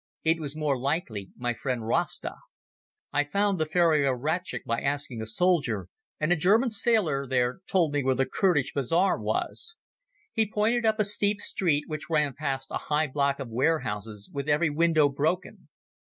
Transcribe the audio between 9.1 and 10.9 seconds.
was. He pointed